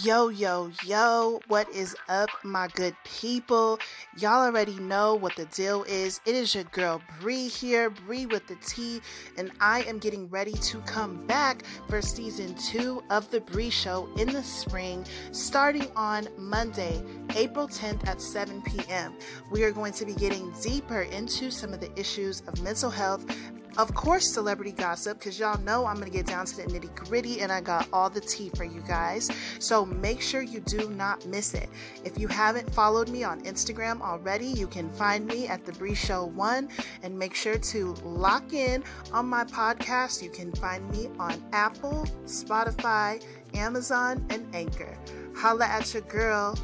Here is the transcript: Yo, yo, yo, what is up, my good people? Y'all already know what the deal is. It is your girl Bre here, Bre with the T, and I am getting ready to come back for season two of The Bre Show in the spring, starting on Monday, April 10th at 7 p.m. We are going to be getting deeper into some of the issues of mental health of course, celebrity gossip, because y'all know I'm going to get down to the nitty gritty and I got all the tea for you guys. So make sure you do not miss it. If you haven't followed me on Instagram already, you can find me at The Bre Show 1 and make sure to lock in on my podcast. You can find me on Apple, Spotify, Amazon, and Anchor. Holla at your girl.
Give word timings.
Yo, 0.00 0.30
yo, 0.30 0.70
yo, 0.86 1.38
what 1.48 1.68
is 1.68 1.94
up, 2.08 2.30
my 2.42 2.66
good 2.68 2.96
people? 3.04 3.78
Y'all 4.16 4.46
already 4.46 4.74
know 4.76 5.14
what 5.14 5.36
the 5.36 5.44
deal 5.44 5.82
is. 5.82 6.18
It 6.24 6.34
is 6.34 6.54
your 6.54 6.64
girl 6.64 7.02
Bre 7.20 7.32
here, 7.32 7.90
Bre 7.90 8.24
with 8.30 8.46
the 8.46 8.56
T, 8.66 9.02
and 9.36 9.52
I 9.60 9.82
am 9.82 9.98
getting 9.98 10.30
ready 10.30 10.54
to 10.54 10.78
come 10.86 11.26
back 11.26 11.64
for 11.90 12.00
season 12.00 12.54
two 12.54 13.02
of 13.10 13.30
The 13.30 13.42
Bre 13.42 13.68
Show 13.68 14.08
in 14.16 14.32
the 14.32 14.42
spring, 14.42 15.04
starting 15.30 15.88
on 15.94 16.26
Monday, 16.38 17.02
April 17.36 17.68
10th 17.68 18.08
at 18.08 18.22
7 18.22 18.62
p.m. 18.62 19.12
We 19.50 19.62
are 19.62 19.72
going 19.72 19.92
to 19.92 20.06
be 20.06 20.14
getting 20.14 20.54
deeper 20.62 21.02
into 21.02 21.50
some 21.50 21.74
of 21.74 21.80
the 21.80 21.92
issues 22.00 22.40
of 22.48 22.62
mental 22.62 22.90
health 22.90 23.26
of 23.78 23.94
course, 23.94 24.32
celebrity 24.32 24.72
gossip, 24.72 25.18
because 25.18 25.38
y'all 25.38 25.60
know 25.62 25.86
I'm 25.86 25.96
going 25.96 26.10
to 26.10 26.12
get 26.12 26.26
down 26.26 26.46
to 26.46 26.56
the 26.56 26.62
nitty 26.64 26.94
gritty 26.94 27.40
and 27.40 27.50
I 27.50 27.60
got 27.60 27.88
all 27.92 28.10
the 28.10 28.20
tea 28.20 28.50
for 28.50 28.64
you 28.64 28.82
guys. 28.86 29.30
So 29.58 29.84
make 29.86 30.20
sure 30.20 30.42
you 30.42 30.60
do 30.60 30.90
not 30.90 31.24
miss 31.26 31.54
it. 31.54 31.68
If 32.04 32.18
you 32.18 32.28
haven't 32.28 32.72
followed 32.72 33.08
me 33.08 33.24
on 33.24 33.42
Instagram 33.42 34.00
already, 34.00 34.46
you 34.46 34.66
can 34.66 34.90
find 34.90 35.26
me 35.26 35.48
at 35.48 35.64
The 35.64 35.72
Bre 35.72 35.94
Show 35.94 36.26
1 36.26 36.68
and 37.02 37.18
make 37.18 37.34
sure 37.34 37.58
to 37.58 37.94
lock 38.04 38.52
in 38.52 38.84
on 39.12 39.26
my 39.26 39.44
podcast. 39.44 40.22
You 40.22 40.30
can 40.30 40.52
find 40.52 40.88
me 40.90 41.08
on 41.18 41.42
Apple, 41.52 42.06
Spotify, 42.26 43.22
Amazon, 43.54 44.24
and 44.30 44.46
Anchor. 44.54 44.96
Holla 45.34 45.66
at 45.66 45.92
your 45.94 46.02
girl. 46.02 46.58